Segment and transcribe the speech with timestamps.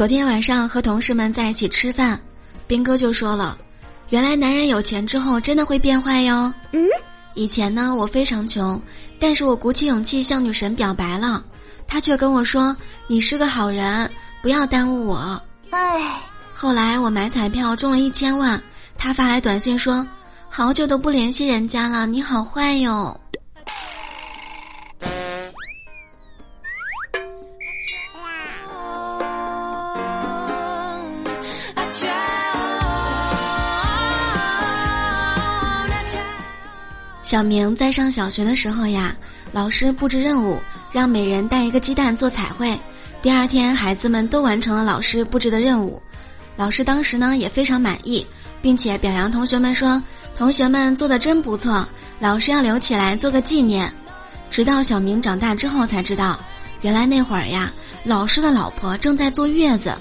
[0.00, 2.18] 昨天晚上和同事们在一起吃饭，
[2.66, 3.58] 斌哥就说了
[4.08, 6.88] ：“原来男人有钱之后真的会变坏哟。”嗯，
[7.34, 8.80] 以前呢我非常穷，
[9.18, 11.44] 但是我鼓起勇气向女神表白了，
[11.86, 12.74] 她却跟我说
[13.08, 14.10] ：“你是个好人，
[14.40, 16.18] 不要耽误我。”唉，
[16.54, 18.58] 后来我买彩票中了一千万，
[18.96, 20.06] 他发来短信说
[20.48, 23.20] ：“好久都不联系人家了，你好坏哟。”
[37.22, 39.14] 小明在上小学的时候呀，
[39.52, 40.58] 老师布置任务，
[40.90, 42.78] 让每人带一个鸡蛋做彩绘。
[43.20, 46.00] 第二天，孩子们都完成了老师布置的任务，
[46.56, 48.26] 老师当时呢也非常满意，
[48.62, 50.02] 并且表扬同学们说
[50.34, 51.86] ：“同学们做的真不错，
[52.18, 53.92] 老师要留起来做个纪念。”
[54.50, 56.40] 直到小明长大之后才知道，
[56.80, 57.70] 原来那会儿呀，
[58.02, 59.94] 老师的老婆正在坐月子。